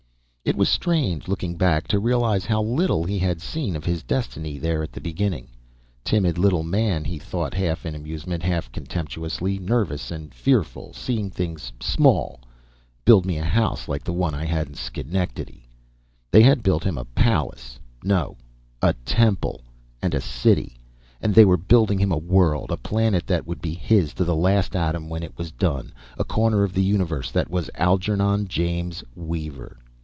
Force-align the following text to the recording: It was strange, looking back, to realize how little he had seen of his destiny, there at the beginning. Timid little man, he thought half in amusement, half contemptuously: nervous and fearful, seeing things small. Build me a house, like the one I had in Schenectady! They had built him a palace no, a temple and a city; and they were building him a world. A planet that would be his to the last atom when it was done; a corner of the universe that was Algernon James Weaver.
It 0.43 0.57
was 0.57 0.69
strange, 0.69 1.29
looking 1.29 1.55
back, 1.55 1.87
to 1.89 1.99
realize 1.99 2.45
how 2.45 2.61
little 2.63 3.05
he 3.05 3.19
had 3.19 3.39
seen 3.39 3.73
of 3.75 3.85
his 3.85 4.03
destiny, 4.03 4.57
there 4.57 4.81
at 4.83 4.91
the 4.91 4.99
beginning. 4.99 5.47
Timid 6.03 6.37
little 6.37 6.63
man, 6.63 7.05
he 7.05 7.19
thought 7.19 7.53
half 7.53 7.85
in 7.85 7.93
amusement, 7.95 8.43
half 8.43 8.69
contemptuously: 8.71 9.59
nervous 9.59 10.11
and 10.11 10.33
fearful, 10.33 10.93
seeing 10.93 11.29
things 11.29 11.71
small. 11.79 12.41
Build 13.05 13.25
me 13.25 13.37
a 13.37 13.45
house, 13.45 13.87
like 13.87 14.03
the 14.03 14.11
one 14.11 14.33
I 14.33 14.43
had 14.43 14.67
in 14.67 14.73
Schenectady! 14.73 15.69
They 16.31 16.41
had 16.43 16.63
built 16.63 16.83
him 16.83 16.97
a 16.97 17.05
palace 17.05 17.79
no, 18.03 18.35
a 18.81 18.91
temple 19.05 19.61
and 20.01 20.13
a 20.13 20.19
city; 20.19 20.79
and 21.21 21.33
they 21.33 21.45
were 21.45 21.55
building 21.55 21.99
him 21.99 22.11
a 22.11 22.17
world. 22.17 22.71
A 22.71 22.77
planet 22.77 23.25
that 23.27 23.47
would 23.47 23.61
be 23.61 23.73
his 23.75 24.11
to 24.15 24.25
the 24.25 24.35
last 24.35 24.75
atom 24.75 25.07
when 25.07 25.23
it 25.23 25.37
was 25.37 25.51
done; 25.51 25.93
a 26.17 26.25
corner 26.25 26.63
of 26.63 26.73
the 26.73 26.83
universe 26.83 27.31
that 27.31 27.49
was 27.49 27.69
Algernon 27.75 28.49
James 28.49 29.01
Weaver. 29.15 29.77